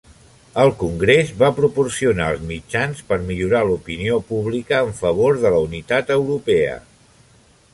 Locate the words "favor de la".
5.03-5.61